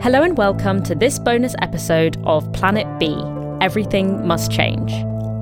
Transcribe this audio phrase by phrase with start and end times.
[0.00, 3.20] Hello and welcome to this bonus episode of Planet B
[3.60, 4.92] Everything Must Change.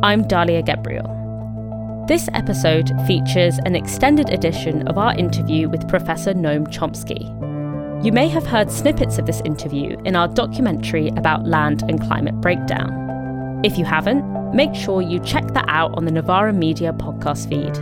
[0.02, 2.08] I'm Dalia Gebrial.
[2.08, 7.22] This episode features an extended edition of our interview with Professor Noam Chomsky.
[8.02, 12.40] You may have heard snippets of this interview in our documentary about land and climate
[12.40, 13.60] breakdown.
[13.62, 17.74] If you haven't, make sure you check that out on the Novara Media podcast feed.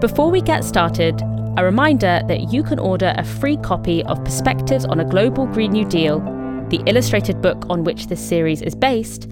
[0.00, 1.20] Before we get started,
[1.56, 5.72] a reminder that you can order a free copy of Perspectives on a Global Green
[5.72, 6.20] New Deal,
[6.68, 9.26] the illustrated book on which this series is based,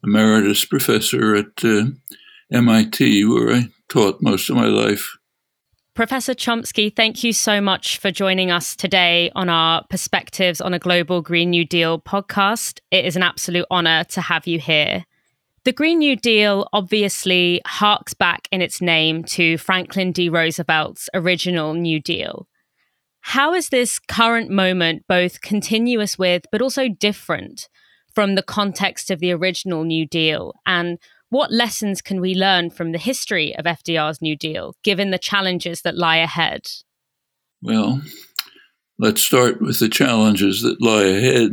[0.03, 1.85] emeritus professor at uh,
[2.51, 5.19] MIT, where I taught most of my life.
[5.93, 10.79] Professor Chomsky, thank you so much for joining us today on our Perspectives on a
[10.79, 12.81] Global Green New Deal podcast.
[12.91, 15.05] It is an absolute honor to have you here.
[15.65, 20.31] The Green New Deal obviously harks back in its name to Franklin D.
[20.31, 22.49] Roosevelt's original New Deal.
[23.23, 27.69] How is this current moment both continuous with, but also different
[28.15, 30.55] from the context of the original New Deal?
[30.67, 35.19] And what lessons can we learn from the history of FDR's New Deal, given the
[35.19, 36.63] challenges that lie ahead?
[37.63, 38.03] Well,
[38.99, 41.53] let's start with the challenges that lie ahead.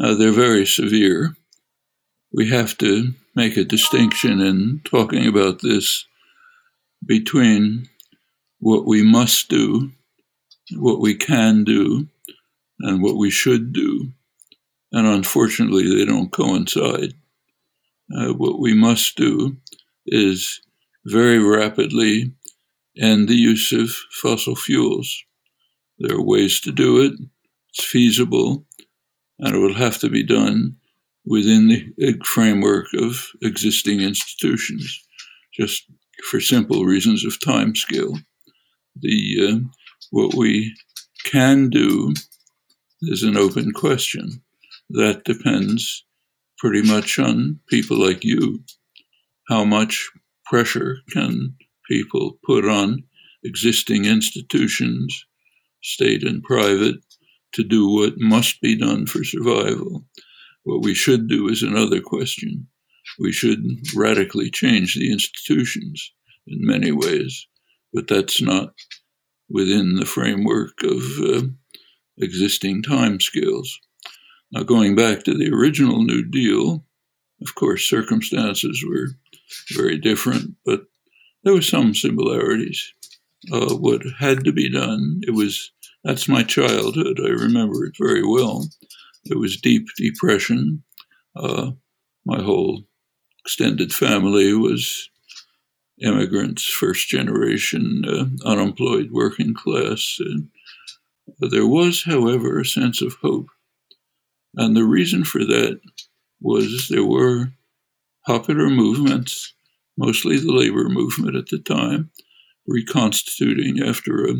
[0.00, 1.34] Uh, they're very severe.
[2.32, 6.06] We have to make a distinction in talking about this
[7.04, 7.88] between
[8.58, 9.92] what we must do
[10.76, 12.08] what we can do
[12.80, 14.12] and what we should do.
[14.92, 17.14] And unfortunately, they don't coincide.
[18.14, 19.56] Uh, what we must do
[20.06, 20.60] is
[21.06, 22.32] very rapidly
[22.98, 25.24] end the use of fossil fuels.
[25.98, 27.12] There are ways to do it,
[27.70, 28.66] it's feasible,
[29.38, 30.76] and it will have to be done
[31.24, 35.00] within the framework of existing institutions,
[35.54, 35.84] just
[36.24, 38.18] for simple reasons of time scale.
[39.00, 39.81] The uh,
[40.12, 40.76] what we
[41.24, 42.12] can do
[43.00, 44.42] is an open question.
[44.90, 46.04] That depends
[46.58, 48.62] pretty much on people like you.
[49.48, 50.10] How much
[50.44, 51.56] pressure can
[51.90, 53.04] people put on
[53.42, 55.24] existing institutions,
[55.82, 56.96] state and private,
[57.54, 60.04] to do what must be done for survival?
[60.64, 62.68] What we should do is another question.
[63.18, 63.64] We should
[63.96, 66.12] radically change the institutions
[66.46, 67.46] in many ways,
[67.94, 68.74] but that's not
[69.48, 71.46] within the framework of uh,
[72.18, 73.68] existing timescales.
[74.52, 76.84] Now, going back to the original New Deal,
[77.40, 79.08] of course, circumstances were
[79.74, 80.82] very different, but
[81.42, 82.92] there were some similarities.
[83.50, 85.72] Uh, what had to be done, it was
[86.04, 87.20] that's my childhood.
[87.20, 88.68] I remember it very well.
[89.24, 90.82] There was deep depression.
[91.34, 91.72] Uh,
[92.24, 92.82] my whole
[93.44, 95.10] extended family was
[96.02, 100.18] immigrants, first generation, uh, unemployed working class.
[100.20, 100.48] And
[101.38, 103.48] there was, however, a sense of hope.
[104.56, 105.80] And the reason for that
[106.40, 107.52] was there were
[108.26, 109.54] popular movements,
[109.96, 112.10] mostly the labor movement at the time,
[112.66, 114.34] reconstituting after a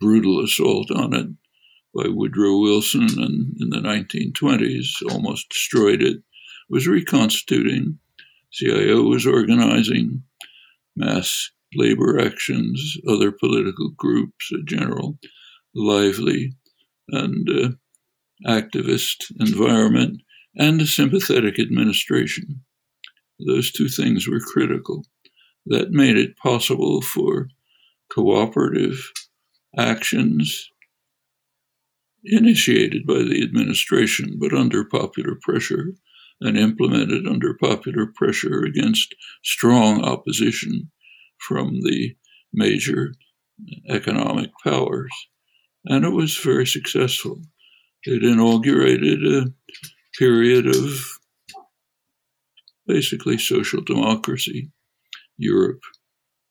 [0.00, 1.28] brutal assault on it
[1.94, 6.22] by Woodrow Wilson and in the 1920s, almost destroyed it,
[6.68, 7.98] was reconstituting.
[8.50, 10.22] CIO was organizing
[10.96, 15.18] mass labor actions, other political groups, a general
[15.74, 16.52] lively
[17.08, 17.68] and uh,
[18.46, 20.20] activist environment,
[20.56, 22.62] and a sympathetic administration.
[23.46, 25.04] Those two things were critical.
[25.66, 27.48] That made it possible for
[28.12, 29.10] cooperative
[29.76, 30.68] actions
[32.24, 35.94] initiated by the administration, but under popular pressure
[36.40, 40.90] and implemented under popular pressure against strong opposition
[41.46, 42.16] from the
[42.52, 43.14] major
[43.88, 45.10] economic powers.
[45.84, 47.40] And it was very successful.
[48.04, 49.52] It inaugurated a
[50.18, 51.18] period of
[52.86, 54.70] basically social democracy,
[55.36, 55.80] Europe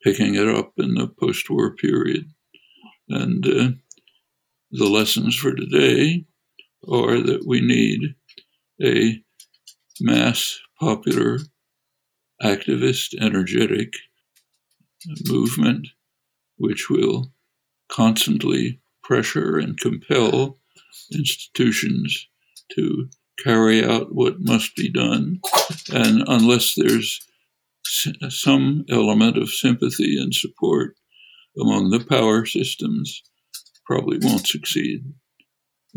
[0.04, 2.26] picking it up in the post war period.
[3.08, 3.70] And uh,
[4.72, 6.26] the lessons for today
[6.88, 8.16] are that we need
[8.84, 9.24] a
[10.02, 11.40] mass, popular,
[12.42, 13.94] activist, energetic
[15.28, 15.88] movement
[16.58, 17.32] which will
[17.90, 20.58] constantly pressure and compel
[21.12, 22.28] institutions
[22.72, 23.10] to
[23.44, 25.40] carry out what must be done.
[25.92, 27.20] And unless there's
[28.30, 30.96] some element of sympathy and support
[31.60, 33.22] among the power systems
[33.86, 35.04] probably won't succeed.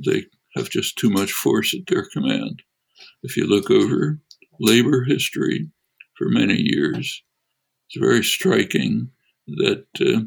[0.04, 0.24] They
[0.56, 2.62] have just too much force at their command.
[3.22, 4.20] If you look over
[4.58, 5.70] labor history
[6.16, 7.22] for many years,
[7.88, 9.10] it's very striking
[9.46, 10.20] that uh,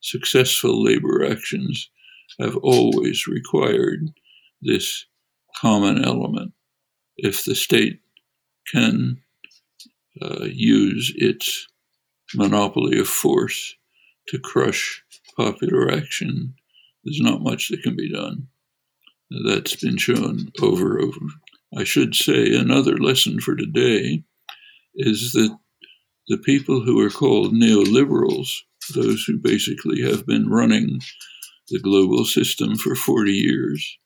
[0.00, 1.90] successful labor actions
[2.40, 4.10] have always required
[4.62, 5.06] this
[5.56, 6.52] common element.
[7.16, 8.00] If the state
[8.72, 9.20] can
[10.20, 11.66] uh, use its
[12.34, 13.74] monopoly of force
[14.28, 15.02] to crush
[15.36, 16.54] popular action,
[17.04, 18.48] there's not much that can be done.
[19.44, 21.26] That's been shown over and over.
[21.76, 24.24] I should say another lesson for today
[24.94, 25.56] is that
[26.28, 28.48] the people who are called neoliberals,
[28.94, 31.00] those who basically have been running
[31.68, 33.98] the global system for 40 years,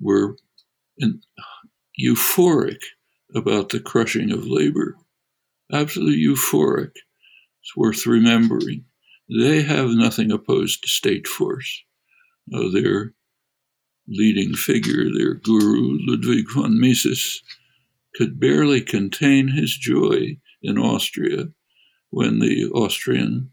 [0.00, 0.36] were
[1.98, 2.78] euphoric
[3.34, 4.96] about the crushing of labor.
[5.72, 6.92] Absolutely euphoric.
[7.62, 8.84] It's worth remembering.
[9.28, 11.82] They have nothing opposed to state force.
[12.52, 13.12] Uh, their
[14.06, 17.42] leading figure, their guru, Ludwig von Mises,
[18.14, 21.48] could barely contain his joy in Austria
[22.10, 23.50] when the Austrian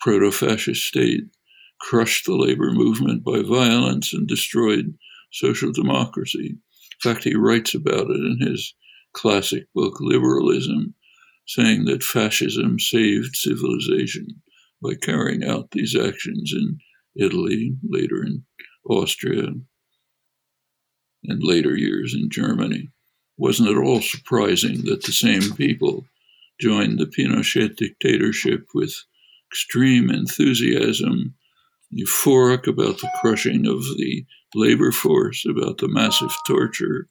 [0.00, 1.24] proto fascist state
[1.80, 4.94] crushed the labor movement by violence and destroyed
[5.32, 6.56] social democracy.
[7.04, 8.74] In fact, he writes about it in his
[9.12, 10.94] classic book, Liberalism,
[11.46, 14.26] saying that fascism saved civilization
[14.82, 16.78] by carrying out these actions in
[17.16, 18.44] Italy, later in
[18.88, 19.48] Austria,
[21.24, 22.88] and later years in Germany.
[23.36, 26.04] Wasn't it all surprising that the same people
[26.60, 28.94] joined the Pinochet dictatorship with
[29.50, 31.34] extreme enthusiasm,
[31.92, 34.24] euphoric about the crushing of the
[34.54, 37.08] labor force, about the massive torture,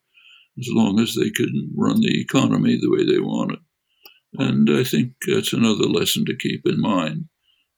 [0.59, 3.59] as long as they could run the economy the way they wanted.
[4.33, 7.25] And I think that's another lesson to keep in mind.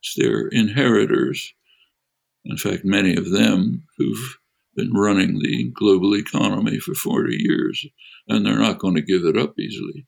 [0.01, 1.53] It's their inheritors,
[2.45, 4.37] in fact, many of them who've
[4.75, 7.85] been running the global economy for 40 years,
[8.27, 10.07] and they're not going to give it up easily.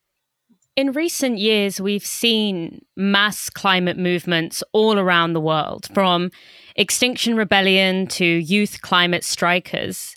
[0.77, 6.31] In recent years, we've seen mass climate movements all around the world, from
[6.77, 10.15] Extinction Rebellion to youth climate strikers.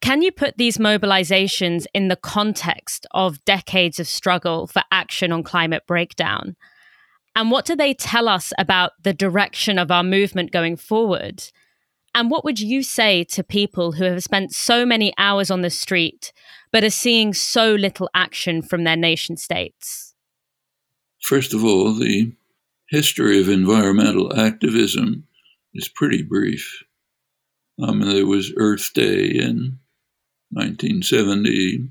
[0.00, 5.42] Can you put these mobilizations in the context of decades of struggle for action on
[5.42, 6.54] climate breakdown?
[7.34, 11.42] And what do they tell us about the direction of our movement going forward?
[12.14, 15.70] And what would you say to people who have spent so many hours on the
[15.70, 16.32] street
[16.72, 20.14] but are seeing so little action from their nation states?
[21.20, 22.32] First of all, the
[22.88, 25.26] history of environmental activism
[25.74, 26.82] is pretty brief.
[27.80, 29.78] Um, there was Earth Day in
[30.50, 31.88] 1970,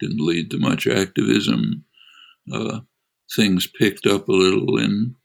[0.00, 1.84] didn't lead to much activism.
[2.52, 2.80] Uh,
[3.36, 5.16] things picked up a little in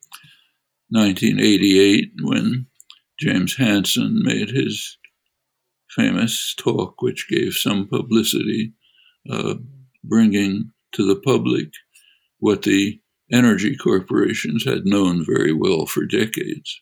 [0.90, 2.66] 1988 when
[3.18, 4.98] James Hansen made his
[5.88, 8.74] famous talk, which gave some publicity
[9.30, 9.54] uh,
[10.04, 11.68] bringing to the public
[12.38, 13.00] what the
[13.32, 16.80] energy corporations had known very well for decades.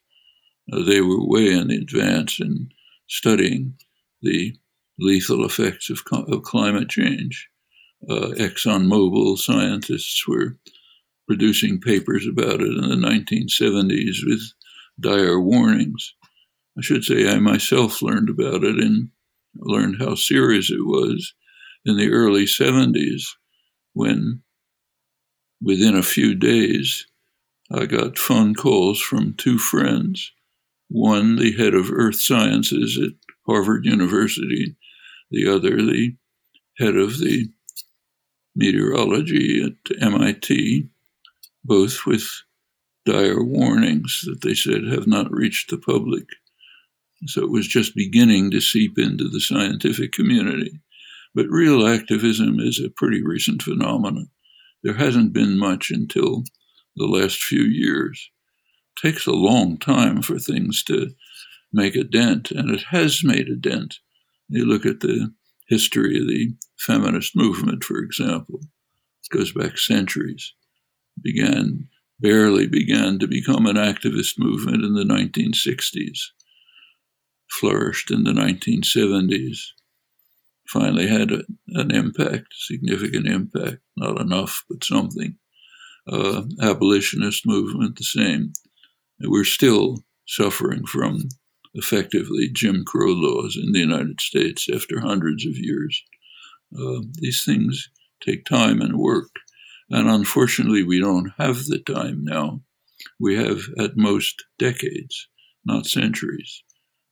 [0.72, 2.68] Uh, they were way in advance in
[3.08, 3.74] studying
[4.22, 4.54] the
[4.98, 7.48] lethal effects of, of climate change.
[8.08, 10.56] Uh, ExxonMobil scientists were
[11.26, 14.42] producing papers about it in the 1970s with
[15.00, 16.14] dire warnings.
[16.76, 19.08] I should say I myself learned about it and
[19.56, 21.32] learned how serious it was
[21.84, 23.22] in the early 70s
[23.92, 24.42] when
[25.60, 27.06] within a few days
[27.72, 30.32] I got phone calls from two friends.
[30.88, 33.14] One, the head of earth sciences at
[33.46, 34.76] Harvard University,
[35.30, 36.14] the other, the
[36.78, 37.48] head of the
[38.54, 40.88] meteorology at MIT,
[41.64, 42.28] both with
[43.06, 46.24] dire warnings that they said have not reached the public.
[47.26, 50.80] So it was just beginning to seep into the scientific community.
[51.34, 54.28] But real activism is a pretty recent phenomenon.
[54.82, 56.44] There hasn't been much until
[56.96, 58.30] the last few years.
[58.96, 61.10] It takes a long time for things to
[61.72, 63.98] make a dent, and it has made a dent.
[64.48, 65.32] You look at the
[65.68, 70.52] history of the feminist movement, for example, it goes back centuries.
[71.20, 71.88] Began
[72.20, 76.18] barely began to become an activist movement in the 1960s,
[77.50, 79.58] flourished in the 1970s,
[80.68, 85.36] finally had a, an impact, significant impact, not enough, but something.
[86.06, 88.52] Uh, abolitionist movement, the same.
[89.20, 91.28] We're still suffering from
[91.74, 96.02] effectively Jim Crow laws in the United States after hundreds of years.
[96.78, 97.88] Uh, these things
[98.22, 99.30] take time and work.
[99.90, 102.62] And unfortunately, we don't have the time now.
[103.20, 105.28] We have at most decades,
[105.64, 106.62] not centuries,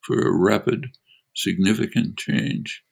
[0.03, 0.87] for a rapid,
[1.35, 2.83] significant change.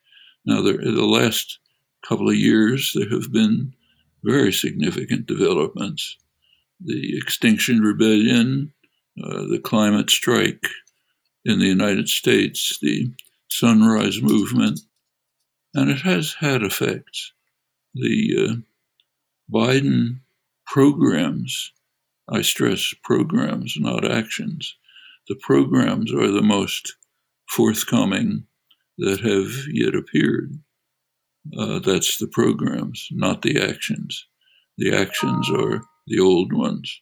[0.45, 1.59] Now, there, the last
[2.03, 3.75] couple of years, there have been
[4.23, 6.17] very significant developments.
[6.81, 8.73] The Extinction Rebellion,
[9.23, 10.67] uh, the climate strike
[11.45, 13.13] in the United States, the
[13.49, 14.81] Sunrise Movement,
[15.75, 17.33] and it has had effects.
[17.95, 18.55] The uh,
[19.53, 20.21] Biden
[20.67, 21.73] programs,
[22.29, 24.77] I stress programs, not actions,
[25.29, 26.97] the programs are the most
[27.49, 28.47] forthcoming
[29.01, 30.53] that have yet appeared.
[31.57, 34.27] Uh, that's the programs, not the actions.
[34.77, 37.01] The actions are the old ones.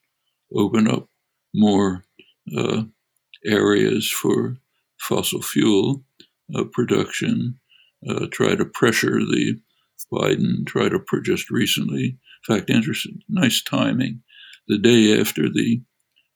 [0.54, 1.08] Open up
[1.54, 2.04] more
[2.56, 2.82] uh,
[3.44, 4.56] areas for
[5.00, 6.04] fossil fuel
[6.54, 7.58] uh, production,
[8.08, 9.60] uh, try to pressure the
[10.12, 12.04] Biden, try to just recently,
[12.48, 14.22] in fact, interesting, nice timing,
[14.68, 15.82] the day after the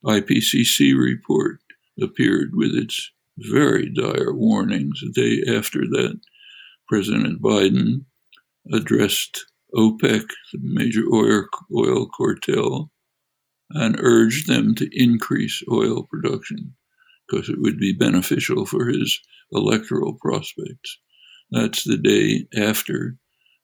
[0.04, 1.60] IPCC report
[2.00, 6.20] appeared with its very dire warnings, the day after that,
[6.88, 8.04] President Biden
[8.72, 12.90] addressed OPEC, the major oil, oil cartel,
[13.70, 16.74] and urged them to increase oil production
[17.26, 19.18] because it would be beneficial for his
[19.52, 20.98] electoral prospects.
[21.50, 23.16] That's the day after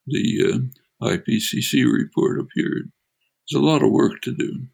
[0.07, 0.71] the
[1.03, 2.91] uh, IPCC report appeared.
[3.51, 4.67] There's a lot of work to do.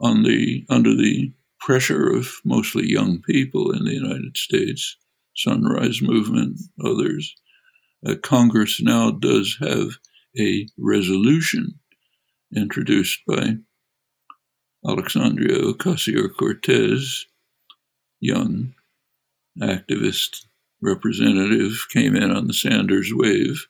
[0.00, 4.96] On the under the pressure of mostly young people in the United States,
[5.36, 7.34] Sunrise Movement, others,
[8.06, 9.98] uh, Congress now does have
[10.38, 11.78] a resolution
[12.54, 13.56] introduced by
[14.86, 17.26] Alexandria Ocasio Cortez,
[18.20, 18.74] young
[19.60, 20.46] activist
[20.80, 23.66] representative, came in on the Sanders wave.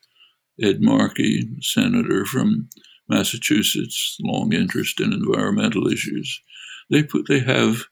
[0.60, 2.68] Ed Markey, senator from
[3.08, 6.42] Massachusetts, long interest in environmental issues.
[6.90, 7.84] They put they have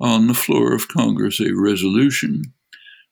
[0.00, 2.42] on the floor of Congress a resolution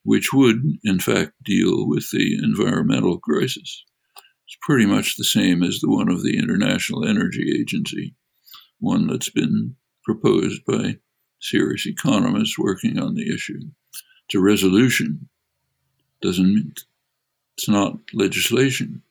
[0.04, 3.84] which would, in fact, deal with the environmental crisis.
[4.46, 8.14] It's pretty much the same as the one of the International Energy Agency,
[8.78, 10.98] one that's been proposed by
[11.40, 13.58] serious economists working on the issue.
[14.26, 15.28] It's a resolution.
[16.22, 16.72] Doesn't mean
[17.56, 19.02] it's not legislation.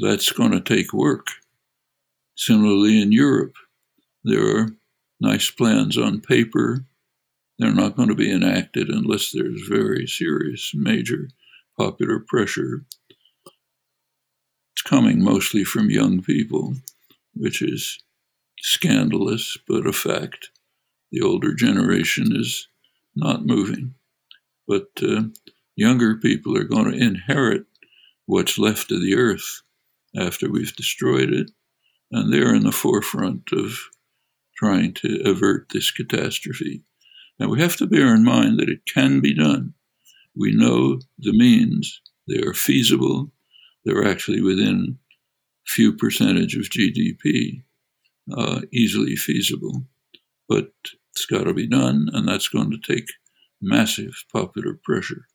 [0.00, 1.28] That's going to take work.
[2.36, 3.54] Similarly, in Europe,
[4.24, 4.76] there are
[5.20, 6.84] nice plans on paper.
[7.58, 11.28] They're not going to be enacted unless there's very serious, major
[11.78, 12.84] popular pressure.
[14.72, 16.74] It's coming mostly from young people,
[17.34, 18.02] which is
[18.58, 20.50] scandalous, but a fact.
[21.12, 22.68] The older generation is
[23.14, 23.94] not moving.
[24.66, 25.24] But uh,
[25.74, 27.64] younger people are going to inherit
[28.26, 29.62] what's left of the earth
[30.16, 31.50] after we've destroyed it.
[32.12, 33.78] And they're in the forefront of
[34.60, 36.82] trying to avert this catastrophe.
[37.38, 39.72] Now, we have to bear in mind that it can be done.
[40.36, 43.32] We know the means, they are feasible,
[43.84, 44.98] they're actually within
[45.66, 47.62] a few percentage of GDP,
[48.36, 49.86] uh, easily feasible.
[50.48, 50.72] But
[51.12, 53.06] it's got to be done, and that's going to take
[53.62, 55.26] massive popular pressure.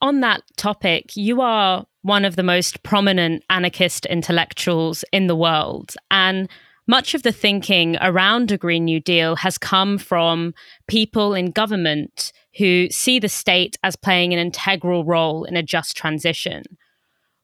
[0.00, 5.94] On that topic, you are one of the most prominent anarchist intellectuals in the world.
[6.10, 6.48] And
[6.86, 10.54] much of the thinking around a Green New Deal has come from
[10.86, 15.96] people in government who see the state as playing an integral role in a just
[15.96, 16.62] transition.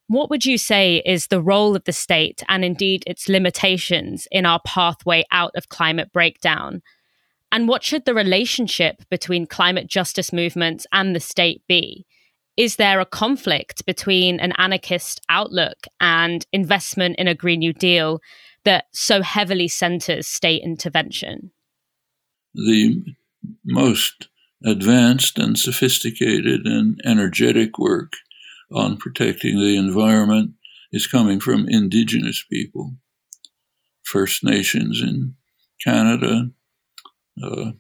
[0.09, 4.45] What would you say is the role of the state and indeed its limitations in
[4.45, 6.83] our pathway out of climate breakdown?
[7.53, 12.07] And what should the relationship between climate justice movements and the state be?
[12.57, 18.21] Is there a conflict between an anarchist outlook and investment in a Green New Deal
[18.65, 21.51] that so heavily centers state intervention?
[22.55, 23.03] The
[23.65, 24.29] most
[24.65, 28.13] advanced and sophisticated and energetic work
[28.73, 30.53] on protecting the environment
[30.93, 32.95] is coming from indigenous people,
[34.03, 35.35] First Nations in
[35.85, 36.51] Canada,
[37.43, 37.73] uh,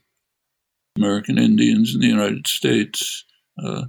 [0.96, 3.25] American Indians in the United States,
[3.62, 3.84] uh,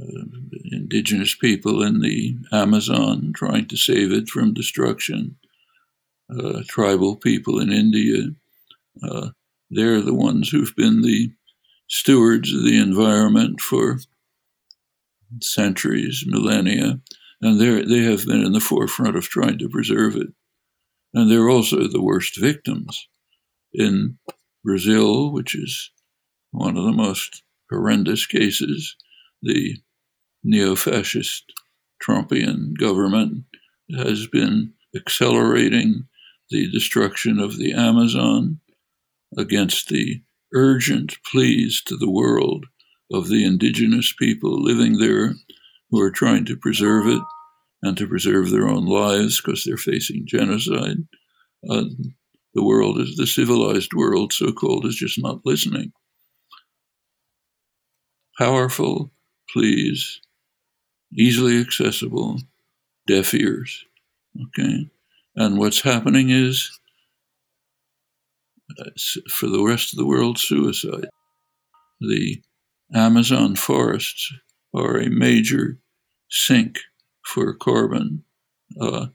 [0.00, 0.22] uh,
[0.70, 5.36] indigenous people in the Amazon trying to save it from destruction,
[6.30, 8.24] uh, tribal people in India.
[9.02, 9.30] Uh,
[9.70, 11.30] they're the ones who've been the
[11.88, 13.98] stewards of the environment for
[15.42, 17.00] centuries, millennia,
[17.40, 20.28] and they they have been in the forefront of trying to preserve it.
[21.14, 23.08] And they're also the worst victims
[23.72, 24.18] in
[24.64, 25.90] Brazil, which is
[26.50, 28.96] one of the most horrendous cases.
[29.42, 29.76] The
[30.42, 31.52] neo fascist
[32.02, 33.44] Trumpian government
[33.96, 36.06] has been accelerating
[36.50, 38.60] the destruction of the Amazon,
[39.36, 40.22] against the
[40.54, 42.66] urgent pleas to the world
[43.12, 45.34] of the indigenous people living there
[45.90, 47.22] who are trying to preserve it
[47.82, 50.96] and to preserve their own lives because they're facing genocide.
[51.68, 51.84] Uh,
[52.54, 55.92] the world is the civilized world, so called, is just not listening.
[58.38, 59.10] Powerful
[59.50, 60.20] pleas,
[61.12, 62.38] easily accessible,
[63.06, 63.84] deaf ears.
[64.46, 64.90] Okay?
[65.40, 66.68] And what's happening is,
[69.30, 71.06] for the rest of the world, suicide.
[72.00, 72.42] The
[72.92, 74.32] Amazon forests
[74.74, 75.78] are a major
[76.28, 76.80] sink
[77.24, 78.24] for carbon.
[78.80, 79.06] Uh,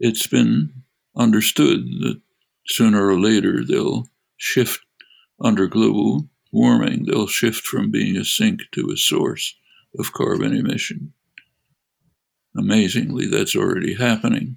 [0.00, 0.82] it's been
[1.16, 2.20] understood that
[2.66, 4.80] sooner or later they'll shift
[5.40, 9.54] under global warming, they'll shift from being a sink to a source
[10.00, 11.12] of carbon emission.
[12.56, 14.56] Amazingly, that's already happening.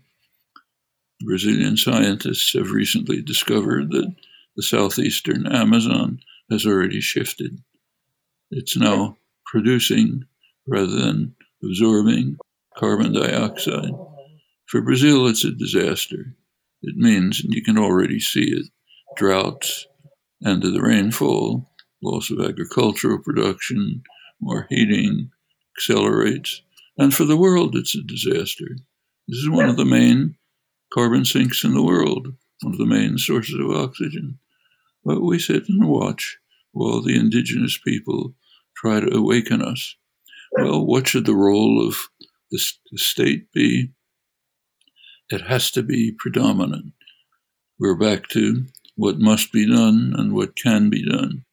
[1.22, 4.14] Brazilian scientists have recently discovered that
[4.56, 7.62] the southeastern Amazon has already shifted.
[8.52, 10.26] It's now producing
[10.68, 12.38] rather than absorbing
[12.78, 13.92] carbon dioxide.
[14.66, 16.36] For Brazil, it's a disaster.
[16.82, 18.68] It means, and you can already see it,
[19.18, 19.88] droughts,
[20.46, 21.70] end of the rainfall,
[22.02, 24.04] loss of agricultural production,
[24.40, 25.32] more heating,
[25.76, 26.62] accelerates.
[26.98, 28.68] And for the world, it's a disaster.
[29.28, 30.36] This is one of the main
[30.94, 32.28] carbon sinks in the world,
[32.62, 34.40] one of the main sources of oxygen.
[35.04, 36.38] But we sit and watch
[36.72, 38.36] while the indigenous people
[38.76, 39.96] try to awaken us.
[40.54, 41.98] Well, what should the role of
[42.52, 42.60] the,
[42.98, 43.92] state be?
[45.30, 46.94] It has to be predominant.
[47.80, 48.66] We're back to
[48.96, 51.46] what must be done and what can be done.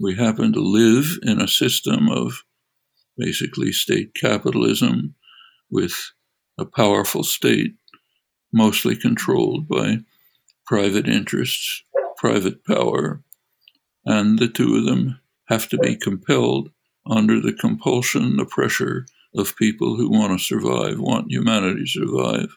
[0.00, 2.42] We happen to live in a system of
[3.16, 5.14] basically state capitalism
[5.70, 5.94] with
[6.58, 7.74] a powerful state,
[8.52, 9.98] mostly controlled by
[10.66, 11.82] private interests,
[12.16, 13.22] private power,
[14.04, 16.70] and the two of them have to be compelled
[17.06, 22.56] under the compulsion, the pressure of people who want to survive, want humanity to survive,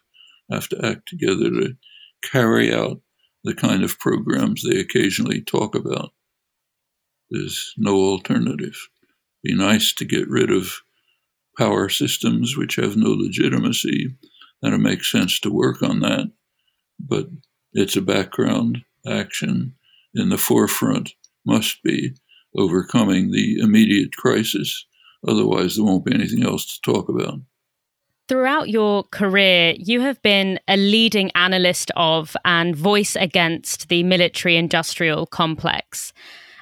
[0.51, 1.75] have to act together to
[2.23, 3.01] carry out
[3.43, 6.11] the kind of programs they occasionally talk about.
[7.29, 8.75] There's no alternative.
[9.43, 10.81] Be nice to get rid of
[11.57, 14.15] power systems which have no legitimacy,
[14.61, 16.31] and it makes sense to work on that.
[16.99, 17.27] But
[17.73, 19.75] it's a background action.
[20.13, 21.11] In the forefront
[21.45, 22.15] must be
[22.55, 24.85] overcoming the immediate crisis.
[25.27, 27.39] Otherwise, there won't be anything else to talk about.
[28.27, 34.57] Throughout your career, you have been a leading analyst of and voice against the military
[34.57, 36.11] industrial complex.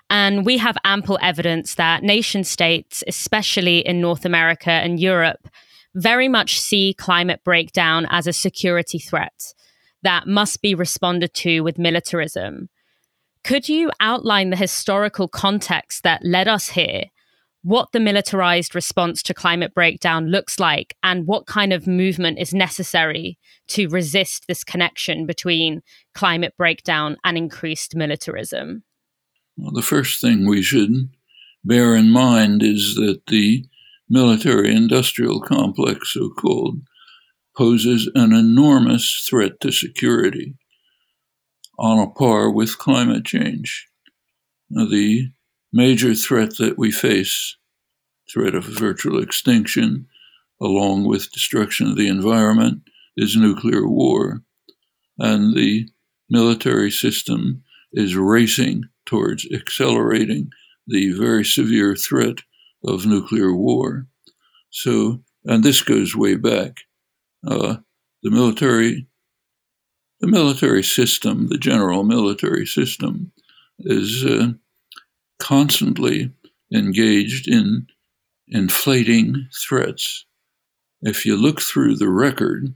[0.09, 5.47] And we have ample evidence that nation states, especially in North America and Europe,
[5.95, 9.53] very much see climate breakdown as a security threat
[10.01, 12.69] that must be responded to with militarism.
[13.43, 17.05] Could you outline the historical context that led us here,
[17.61, 22.53] what the militarized response to climate breakdown looks like, and what kind of movement is
[22.53, 25.81] necessary to resist this connection between
[26.13, 28.83] climate breakdown and increased militarism?
[29.57, 31.09] Well, the first thing we should
[31.63, 33.65] bear in mind is that the
[34.09, 36.81] military industrial complex, so called,
[37.55, 40.55] poses an enormous threat to security
[41.77, 43.87] on a par with climate change.
[44.69, 45.29] Now, the
[45.71, 47.57] major threat that we face,
[48.31, 50.07] threat of virtual extinction,
[50.61, 52.83] along with destruction of the environment,
[53.17, 54.41] is nuclear war.
[55.19, 55.89] And the
[56.29, 60.49] military system is racing towards accelerating
[60.87, 62.37] the very severe threat
[62.85, 64.07] of nuclear war.
[64.69, 66.81] So, and this goes way back.
[67.45, 67.77] Uh,
[68.21, 69.07] the military
[70.23, 73.33] the military system, the general military system,
[73.79, 74.53] is uh,
[75.37, 76.31] constantly
[76.73, 77.87] engaged in
[78.47, 80.25] inflating threats.
[81.01, 82.73] If you look through the record,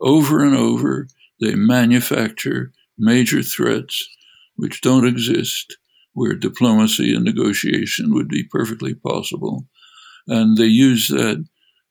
[0.00, 1.08] over and over,
[1.40, 4.08] they manufacture major threats
[4.54, 5.76] which don't exist,
[6.14, 9.66] where diplomacy and negotiation would be perfectly possible.
[10.26, 11.44] And they use that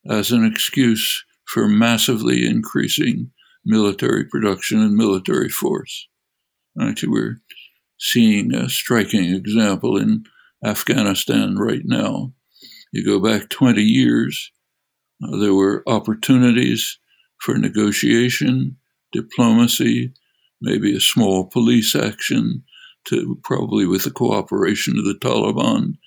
[0.09, 3.31] as an excuse for massively increasing
[3.65, 6.07] military production and military force.
[6.81, 7.41] Actually, we're
[7.99, 10.23] seeing a striking example in
[10.65, 12.33] Afghanistan right now.
[12.91, 14.51] You go back 20 years,
[15.23, 16.97] uh, there were opportunities
[17.39, 18.77] for negotiation,
[19.11, 20.13] diplomacy,
[20.61, 22.63] maybe a small police action,
[23.05, 25.97] to probably with the cooperation of the Taliban,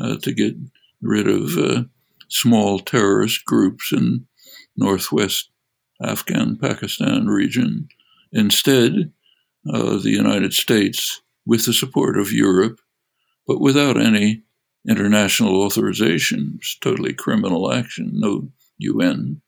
[0.00, 0.54] uh, to get
[1.00, 1.84] rid of uh,
[2.28, 4.26] small terrorist groups in
[4.76, 5.50] northwest
[6.02, 7.88] Afghan Pakistan region.
[8.32, 9.12] Instead,
[9.72, 12.78] uh, the United States, with the support of Europe,
[13.46, 14.42] but without any
[14.88, 19.40] international authorization, it's totally criminal action, no UN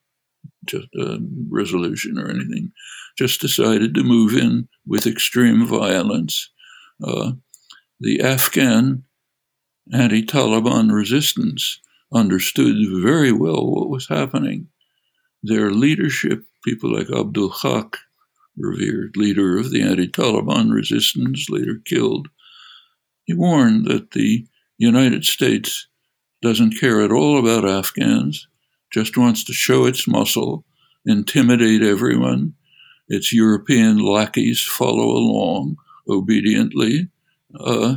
[0.66, 2.72] just, uh, resolution or anything,
[3.16, 6.50] just decided to move in with extreme violence.
[7.02, 7.32] Uh,
[8.00, 9.04] the Afghan
[9.92, 11.80] anti Taliban resistance
[12.12, 14.68] understood very well what was happening.
[15.42, 17.98] Their leadership, people like Abdul Haq,
[18.56, 22.28] revered leader of the anti Taliban resistance, later killed,
[23.24, 25.86] he warned that the United States
[26.42, 28.48] doesn't care at all about Afghans,
[28.90, 30.64] just wants to show its muscle,
[31.06, 32.54] intimidate everyone.
[33.08, 35.76] Its European lackeys follow along
[36.08, 37.08] obediently.
[37.58, 37.96] Uh,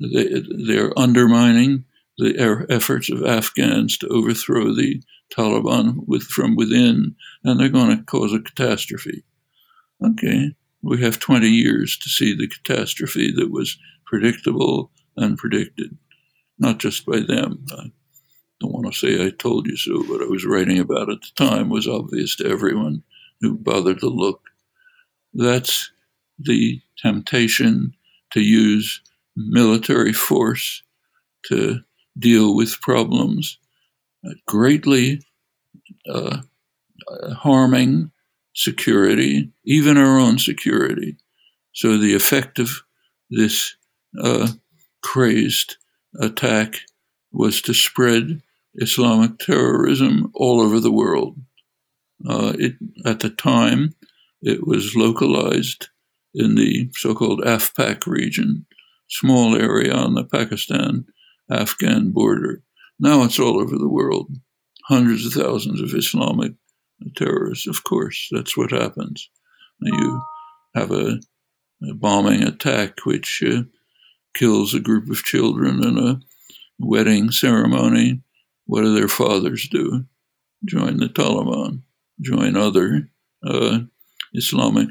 [0.00, 1.84] they, they're undermining
[2.18, 5.02] the efforts of Afghans to overthrow the
[5.34, 7.14] Taliban with, from within,
[7.44, 9.24] and they're going to cause a catastrophe.
[10.04, 15.96] Okay, we have 20 years to see the catastrophe that was predictable and predicted,
[16.58, 17.64] not just by them.
[17.72, 17.90] I
[18.60, 21.30] don't want to say I told you so, but I was writing about at the
[21.36, 23.02] time was obvious to everyone
[23.40, 24.42] who bothered to look.
[25.32, 25.90] That's
[26.42, 27.94] the temptation
[28.32, 29.00] to use
[29.36, 30.82] military force
[31.46, 31.80] to
[32.18, 33.58] deal with problems,
[34.26, 35.20] uh, greatly
[36.08, 36.38] uh,
[37.32, 38.10] harming
[38.54, 41.16] security, even our own security.
[41.72, 42.82] So the effect of
[43.30, 43.76] this
[44.22, 44.48] uh,
[45.02, 45.76] crazed
[46.20, 46.80] attack
[47.32, 48.42] was to spread
[48.74, 51.38] Islamic terrorism all over the world.
[52.28, 52.74] Uh, it,
[53.06, 53.94] at the time,
[54.42, 55.88] it was localized
[56.34, 58.66] in the so called AFPAC region,
[59.08, 61.06] small area on the Pakistan
[61.50, 62.62] Afghan border.
[62.98, 64.30] Now it's all over the world.
[64.84, 66.52] Hundreds of thousands of Islamic
[67.16, 68.28] terrorists, of course.
[68.30, 69.30] That's what happens.
[69.80, 70.22] You
[70.74, 71.18] have a,
[71.88, 73.62] a bombing attack which uh,
[74.34, 76.20] kills a group of children in a
[76.78, 78.22] wedding ceremony.
[78.66, 80.04] What do their fathers do?
[80.64, 81.82] Join the Taliban,
[82.20, 83.08] join other
[83.42, 83.80] uh,
[84.34, 84.88] Islamic,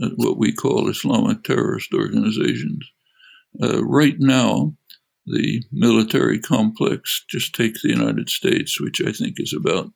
[0.00, 2.90] uh, what we call Islamic terrorist organizations.
[3.62, 4.74] Uh, right now,
[5.26, 9.92] the military complex, just take the United States, which I think is about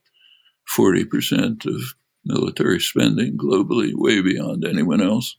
[0.77, 5.37] 40% of military spending globally, way beyond anyone else.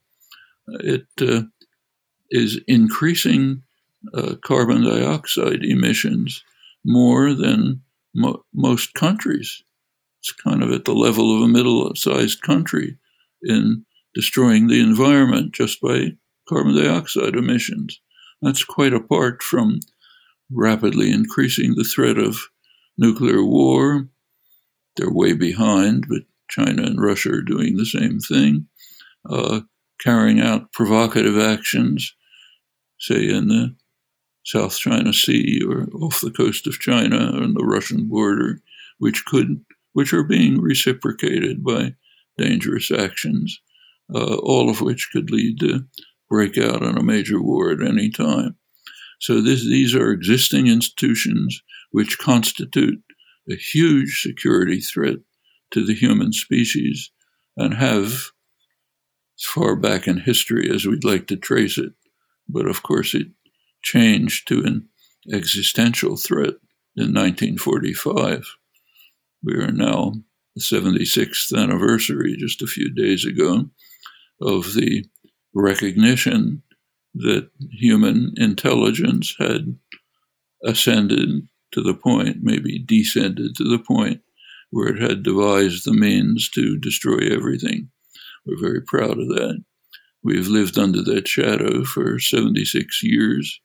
[0.67, 1.43] It uh,
[2.31, 3.63] is increasing
[4.13, 6.43] uh, carbon dioxide emissions
[6.85, 7.81] more than
[8.15, 9.63] mo- most countries.
[10.19, 12.97] It's kind of at the level of a middle sized country
[13.43, 13.85] in
[14.17, 16.07] destroying the environment just by
[16.49, 18.01] carbon dioxide emissions.
[18.41, 19.79] That's quite apart from
[20.51, 22.39] rapidly increasing the threat of
[22.97, 24.09] nuclear war.
[24.95, 28.65] They're way behind, but China and Russia are doing the same thing,
[29.29, 29.61] uh,
[30.01, 32.11] carrying out provocative actions,
[32.99, 33.75] say in the
[34.43, 38.61] South China Sea or off the coast of China on the Russian border,
[38.97, 41.93] which could, which are being reciprocated by
[42.35, 43.61] dangerous actions,
[44.13, 45.85] Uh, all of which could lead to
[46.29, 48.55] break out on a major war at any time.
[49.19, 53.01] So this, these are existing institutions which constitute
[53.49, 55.17] a huge security threat
[55.71, 57.11] to the human species
[57.55, 58.31] and have
[59.37, 61.93] as far back in history as we'd like to trace it.
[62.47, 63.27] But of course, it
[63.81, 64.87] changed to an
[65.31, 66.55] existential threat
[66.95, 68.45] in 1945.
[69.43, 70.13] We are now
[70.55, 73.69] the 76th anniversary, just a few days ago,
[74.41, 75.05] of the
[75.53, 76.63] recognition
[77.15, 79.77] that human intelligence had
[80.63, 84.21] ascended to the point, maybe descended to the point,
[84.69, 87.89] where it had devised the means to destroy everything.
[88.45, 89.63] We're very proud of that.
[90.23, 93.59] We've lived under that shadow for 76 years.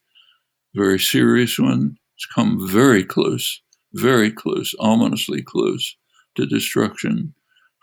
[0.74, 1.96] Very serious one.
[2.16, 3.60] It's come very close,
[3.92, 5.96] very close, ominously close
[6.36, 7.34] to destruction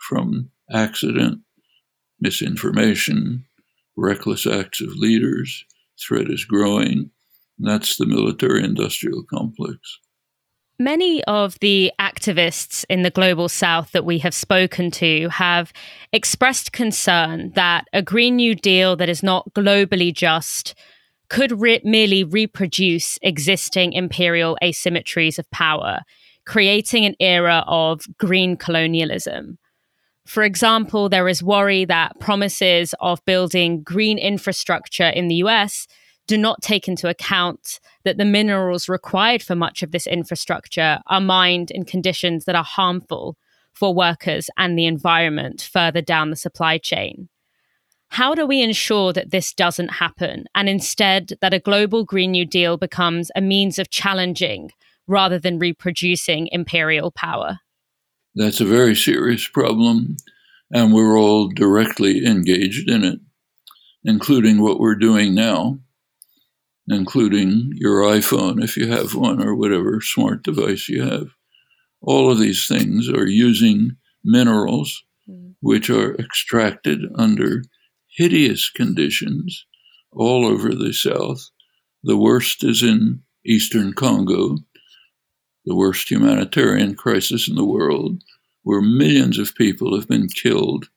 [0.08, 1.40] from accident,
[2.20, 3.44] misinformation,
[3.96, 5.64] reckless acts of leaders.
[5.98, 7.10] Threat is growing.
[7.58, 9.98] that's the military industrial complex.
[10.78, 15.74] Many of the activists in the global south that we have spoken to have
[16.10, 20.74] expressed concern that a Green New Deal that is not globally just
[21.28, 26.00] could re- merely reproduce existing imperial asymmetries of power,
[26.46, 29.58] creating an era of green colonialism.
[30.26, 35.86] For example, there is worry that promises of building green infrastructure in the US
[36.26, 41.20] do not take into account that the minerals required for much of this infrastructure are
[41.20, 43.36] mined in conditions that are harmful
[43.72, 47.28] for workers and the environment further down the supply chain.
[48.10, 52.44] How do we ensure that this doesn't happen and instead that a global Green New
[52.44, 54.70] Deal becomes a means of challenging
[55.06, 57.58] rather than reproducing imperial power?
[58.34, 60.16] That's a very serious problem,
[60.72, 63.20] and we're all directly engaged in it,
[64.04, 65.80] including what we're doing now,
[66.88, 71.28] including your iPhone if you have one or whatever smart device you have.
[72.00, 75.54] All of these things are using minerals mm.
[75.60, 77.62] which are extracted under
[78.08, 79.66] hideous conditions
[80.12, 81.50] all over the South.
[82.02, 84.58] The worst is in eastern Congo,
[85.64, 88.22] the worst humanitarian crisis in the world,
[88.62, 90.88] where millions of people have been killed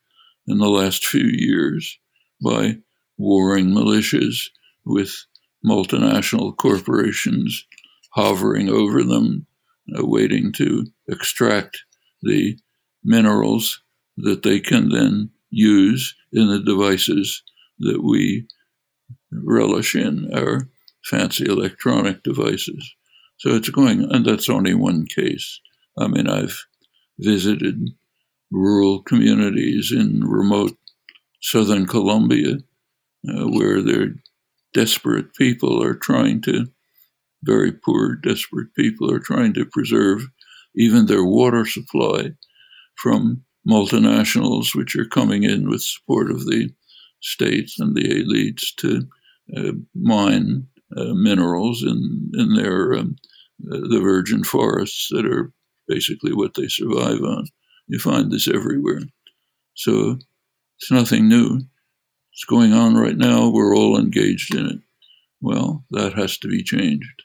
[0.48, 1.98] in the last few years
[2.44, 2.78] by
[3.18, 4.50] warring militias
[4.86, 5.26] with
[5.66, 7.66] multinational corporations
[8.12, 9.46] hovering over them,
[9.98, 11.84] uh, waiting to extract
[12.22, 12.58] the
[13.04, 13.82] minerals
[14.18, 17.44] that they can then use in the devices
[17.80, 18.48] that we
[19.32, 20.70] relish in, our
[21.06, 22.96] fancy electronic devices.
[23.44, 25.60] So it's going, and that's only one case.
[25.98, 26.66] I mean, I've
[27.20, 27.90] visited
[28.50, 30.78] rural communities in remote
[31.42, 32.60] southern Colombia
[33.28, 34.16] uh, where their
[34.74, 36.68] desperate people are trying to,
[37.44, 40.26] very poor, desperate people are trying to preserve
[40.78, 42.30] even their water supply
[42.96, 46.70] from multinationals which are coming in with support of the
[47.20, 49.06] states and the elites to
[49.58, 53.16] uh, mine minerals in in their um,
[53.72, 55.52] uh, the virgin forests that are
[55.88, 57.46] basically what they survive on.
[57.88, 59.02] You find this everywhere.
[59.76, 60.18] So
[60.78, 61.62] it's nothing new.
[62.34, 63.50] It's going on right now.
[63.50, 64.80] We're all engaged in it.
[65.42, 67.24] Well, that has to be changed.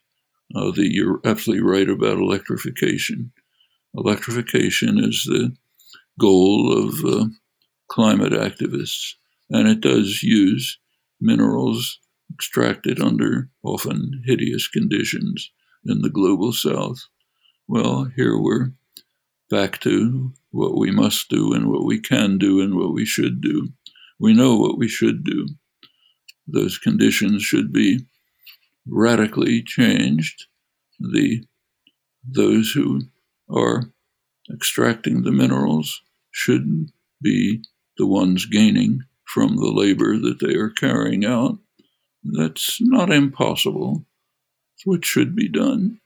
[0.54, 3.32] Uh, the, you're absolutely right about electrification.
[3.94, 5.54] Electrification is the
[6.18, 7.26] goal of uh,
[7.88, 9.14] climate activists,
[9.50, 10.78] and it does use
[11.20, 11.98] minerals
[12.32, 15.50] extracted under often hideous conditions
[15.84, 17.00] in the global south.
[17.66, 18.72] Well, here we're
[19.50, 23.40] back to what we must do and what we can do and what we should
[23.40, 23.68] do.
[24.20, 25.48] We know what we should do.
[26.46, 28.00] Those conditions should be
[28.86, 30.46] radically changed.
[30.98, 31.44] The
[32.24, 33.02] those who
[33.48, 33.92] are
[34.52, 36.90] extracting the minerals should
[37.22, 37.62] be
[37.96, 41.58] the ones gaining from the labor that they are carrying out.
[42.32, 44.04] That's not impossible.
[44.74, 46.00] It's what should be done,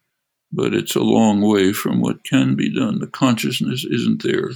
[0.53, 3.01] but it's a long way from what can be done.
[3.01, 4.51] The consciousness isn't there.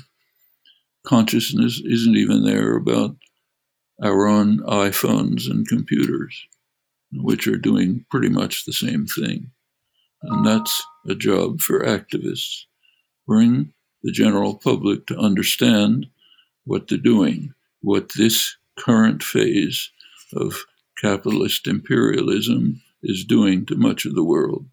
[1.07, 3.16] Consciousness isn't even there about
[4.02, 6.46] our own iPhones and computers,
[7.12, 9.50] which are doing pretty much the same thing.
[10.22, 12.64] And that's a job for activists.
[13.26, 16.07] Bring the general public to understand
[16.64, 19.90] what they're doing, what this current phase
[20.33, 20.64] of
[21.00, 24.66] capitalist imperialism is doing to much of the world.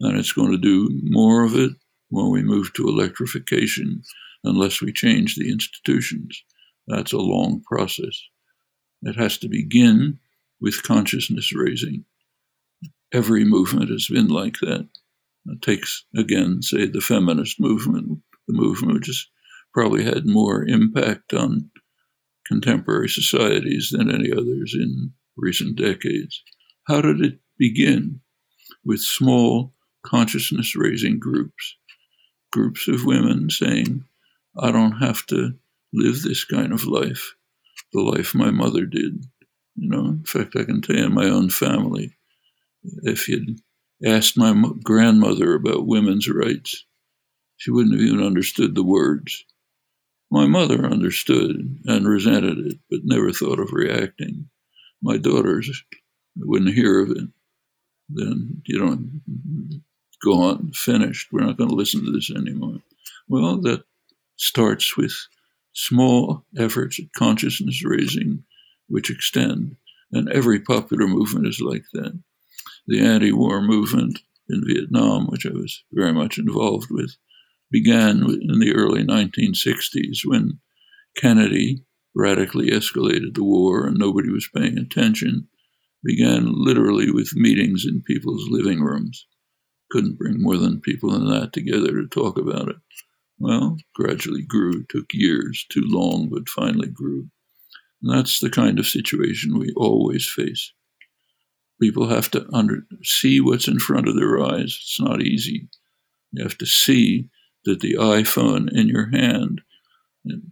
[0.00, 1.72] And it's going to do more of it
[2.10, 4.02] when we move to electrification,
[4.42, 6.42] unless we change the institutions.
[6.86, 8.20] That's a long process.
[9.02, 10.18] It has to begin
[10.60, 12.04] with consciousness raising.
[13.12, 14.88] Every movement has been like that.
[15.46, 19.26] It takes, again, say, the feminist movement the movement, which has
[19.72, 21.70] probably had more impact on
[22.46, 26.42] contemporary societies than any others in recent decades.
[26.86, 28.20] How did it begin?
[28.84, 29.72] With small
[30.04, 31.76] consciousness raising groups,
[32.52, 34.04] groups of women saying,
[34.58, 35.54] I don't have to
[35.92, 37.34] live this kind of life,
[37.92, 39.24] the life my mother did.
[39.76, 42.16] You know, in fact, I can tell you in my own family,
[43.02, 43.60] if you'd
[44.04, 46.84] asked my grandmother about women's rights,
[47.56, 49.44] she wouldn't have even understood the words.
[50.30, 54.48] My mother understood and resented it, but never thought of reacting.
[55.04, 55.84] My daughters
[56.34, 57.28] wouldn't hear of it.
[58.08, 58.98] Then, you know,
[60.24, 61.28] go on, finished.
[61.30, 62.78] We're not going to listen to this anymore.
[63.28, 63.84] Well, that
[64.36, 65.12] starts with
[65.74, 68.44] small efforts at consciousness raising,
[68.88, 69.76] which extend.
[70.10, 72.18] And every popular movement is like that.
[72.86, 77.16] The anti war movement in Vietnam, which I was very much involved with,
[77.70, 80.60] began in the early 1960s when
[81.16, 85.48] Kennedy radically escalated the war and nobody was paying attention,
[86.02, 89.26] began literally with meetings in people's living rooms.
[89.90, 92.76] Couldn't bring more than people than that together to talk about it.
[93.38, 97.28] Well, gradually grew, took years, too long, but finally grew.
[98.02, 100.72] And that's the kind of situation we always face.
[101.80, 104.78] People have to under, see what's in front of their eyes.
[104.80, 105.68] It's not easy.
[106.32, 107.28] You have to see
[107.64, 109.62] that the iPhone in your hand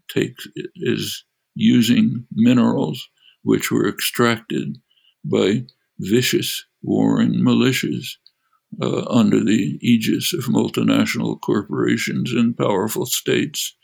[0.08, 0.46] takes
[0.76, 3.08] is using minerals
[3.42, 4.78] which were extracted
[5.24, 5.62] by
[5.98, 8.16] vicious warring militias
[8.80, 13.76] uh, under the aegis of multinational corporations and powerful states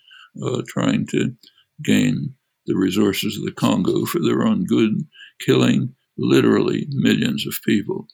[0.42, 1.34] uh, trying to
[1.82, 2.34] gain
[2.66, 5.06] the resources of the Congo for their own good,
[5.40, 8.06] killing literally millions of people,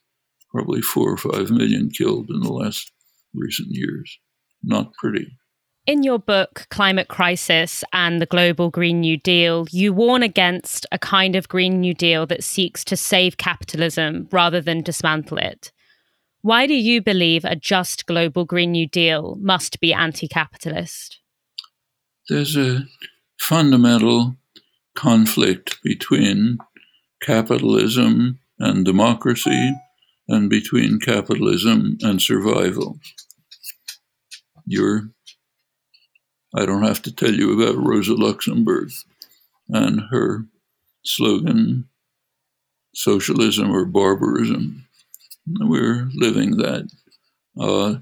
[0.51, 2.93] probably four or five million killed in the last
[3.35, 4.19] recent years.
[4.63, 5.37] Not pretty.
[5.87, 10.99] In your book, Climate Crisis and the Global Green New Deal, you warn against a
[10.99, 15.73] kind of Green New Deal that seeks to save capitalism rather than dismantle it.
[16.41, 21.21] Why do you believe a just global Green New Deal must be anti capitalist?
[22.31, 22.85] There's a
[23.39, 24.37] fundamental
[24.95, 26.57] conflict between
[27.21, 29.75] capitalism and democracy
[30.29, 32.99] and between capitalism and survival.
[34.67, 35.11] You're
[36.57, 38.91] I don't have to tell you about Rosa Luxemburg
[39.69, 40.47] and her
[41.03, 41.89] slogan,
[42.95, 44.87] socialism or barbarism.
[45.47, 46.89] We're living that.
[47.59, 47.97] Uh,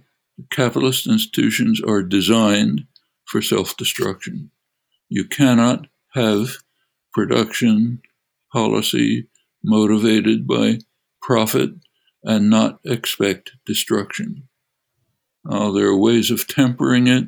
[0.51, 2.87] capitalist institutions are designed
[3.25, 4.51] for self destruction.
[5.09, 6.57] You cannot have
[7.13, 8.01] production
[8.53, 9.29] policy
[9.63, 10.79] motivated by
[11.21, 11.71] profit
[12.23, 14.49] and not expect destruction.
[15.49, 17.25] Uh, there are ways of tempering it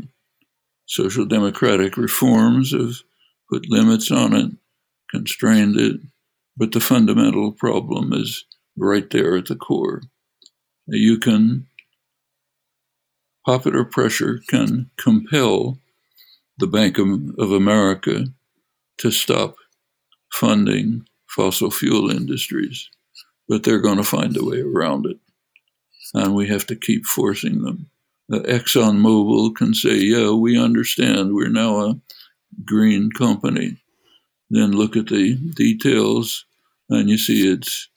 [0.86, 3.02] social democratic reforms have
[3.50, 4.50] put limits on it,
[5.10, 6.00] constrained it,
[6.56, 8.44] but the fundamental problem is
[8.76, 10.02] right there at the core.
[10.86, 11.66] You can,
[13.46, 15.78] popular pressure can compel
[16.58, 18.26] the Bank of America
[18.98, 19.56] to stop
[20.32, 22.88] funding fossil fuel industries,
[23.48, 25.18] but they're going to find a way around it.
[26.12, 27.90] And we have to keep forcing them
[28.32, 32.00] uh, ExxonMobil can say, yeah, we understand we're now a
[32.64, 33.76] green company.
[34.50, 36.44] Then look at the details
[36.88, 37.88] and you see it's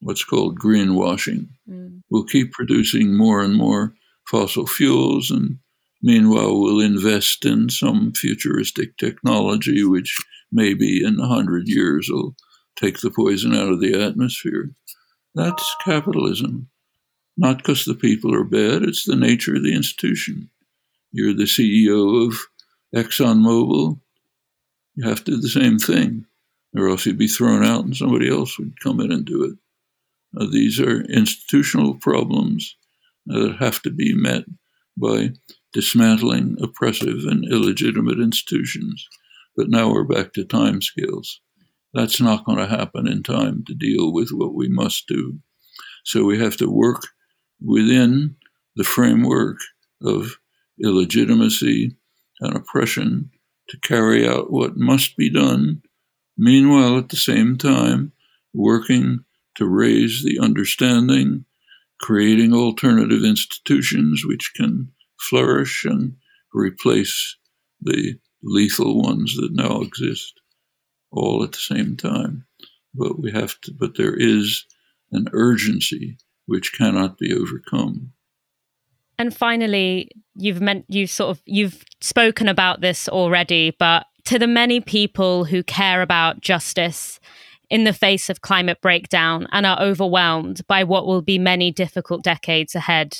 [0.00, 1.48] what's called greenwashing.
[1.68, 2.02] Mm.
[2.10, 3.94] We'll keep producing more and more
[4.26, 5.58] fossil fuels and
[6.02, 10.16] meanwhile we'll invest in some futuristic technology which
[10.52, 12.36] maybe in a hundred years will
[12.76, 14.70] take the poison out of the atmosphere.
[15.34, 16.68] That's capitalism.
[17.40, 20.50] Not because the people are bad, it's the nature of the institution.
[21.12, 22.36] You're the CEO of
[22.92, 24.00] ExxonMobil,
[24.96, 26.26] you have to do the same thing,
[26.76, 29.56] or else you'd be thrown out and somebody else would come in and do it.
[30.36, 32.76] Uh, these are institutional problems
[33.26, 34.44] that have to be met
[34.96, 35.30] by
[35.72, 39.06] dismantling oppressive and illegitimate institutions.
[39.56, 41.28] But now we're back to timescales.
[41.94, 45.38] That's not going to happen in time to deal with what we must do.
[46.04, 47.06] So we have to work
[47.60, 48.36] within
[48.76, 49.58] the framework
[50.02, 50.38] of
[50.82, 51.96] illegitimacy
[52.40, 53.30] and oppression
[53.68, 55.82] to carry out what must be done,
[56.36, 58.12] meanwhile, at the same time,
[58.54, 59.24] working
[59.56, 61.44] to raise the understanding,
[62.00, 66.14] creating alternative institutions which can flourish and
[66.54, 67.36] replace
[67.80, 70.40] the lethal ones that now exist,
[71.10, 72.46] all at the same time.
[72.94, 74.64] But we have to, but there is
[75.12, 76.16] an urgency
[76.48, 78.12] which cannot be overcome.
[79.18, 84.46] And finally, you've meant you've sort of you've spoken about this already, but to the
[84.46, 87.20] many people who care about justice
[87.68, 92.24] in the face of climate breakdown and are overwhelmed by what will be many difficult
[92.24, 93.18] decades ahead,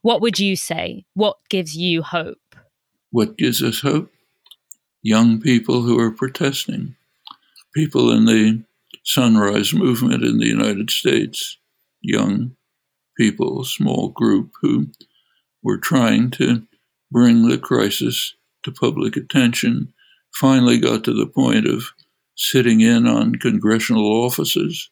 [0.00, 1.04] what would you say?
[1.12, 2.56] What gives you hope?
[3.10, 4.10] What gives us hope?
[5.02, 6.96] Young people who are protesting,
[7.74, 8.62] people in the
[9.02, 11.58] sunrise movement in the United States,
[12.04, 12.56] young
[13.16, 14.88] people, small group, who
[15.62, 16.62] were trying to
[17.10, 19.92] bring the crisis to public attention,
[20.34, 21.84] finally got to the point of
[22.36, 24.90] sitting in on congressional offices,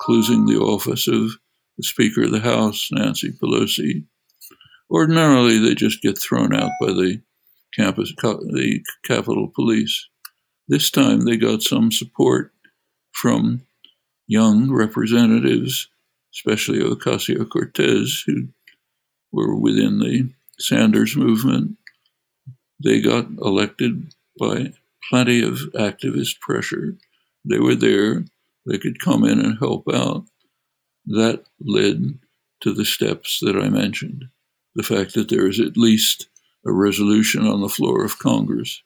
[0.00, 1.38] including the office of
[1.76, 4.04] the Speaker of the House, Nancy Pelosi.
[4.90, 7.20] Ordinarily, they just get thrown out by the
[7.74, 10.08] campus, the Capitol Police.
[10.68, 12.52] This time, they got some support
[13.12, 13.62] from
[14.26, 15.88] young representatives,
[16.34, 18.48] especially Ocasio Cortez, who
[19.32, 21.76] were within the Sanders movement.
[22.82, 24.72] They got elected by
[25.08, 26.96] plenty of activist pressure.
[27.48, 28.24] They were there,
[28.66, 30.24] they could come in and help out.
[31.06, 32.18] That led
[32.62, 34.24] to the steps that I mentioned.
[34.74, 36.28] The fact that there is at least
[36.66, 38.82] a resolution on the floor of Congress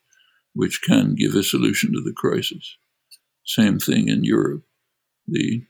[0.55, 2.77] which can give a solution to the crisis.
[3.45, 4.65] Same thing in Europe.
[5.29, 5.63] The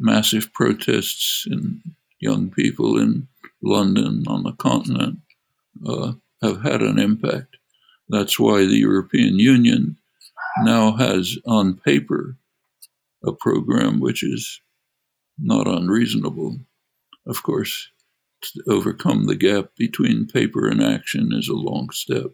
[0.00, 1.82] massive protests in
[2.18, 3.28] young people in
[3.62, 5.18] London, on the continent,
[5.86, 7.58] uh, have had an impact.
[8.08, 9.98] That's why the European Union
[10.62, 12.36] now has on paper
[13.24, 14.60] a program which is
[15.38, 16.58] not unreasonable.
[17.26, 17.88] Of course,
[18.42, 22.32] to overcome the gap between paper and action is a long step,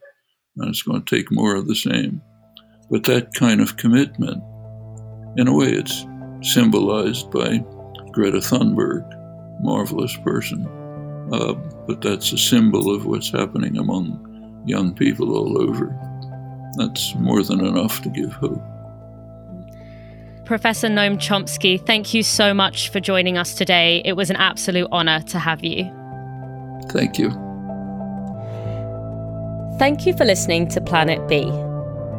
[0.56, 2.22] and it's going to take more of the same.
[2.90, 4.42] But that kind of commitment,
[5.36, 6.06] in a way, it's
[6.42, 7.58] symbolized by
[8.12, 9.04] Greta Thunberg,
[9.60, 10.66] marvelous person.
[11.32, 11.54] Uh,
[11.86, 15.94] but that's a symbol of what's happening among young people all over.
[16.76, 18.62] That's more than enough to give hope.
[20.44, 24.00] Professor Noam Chomsky, thank you so much for joining us today.
[24.04, 25.90] It was an absolute honor to have you.
[26.90, 27.30] Thank you.
[29.78, 31.50] Thank you for listening to Planet B.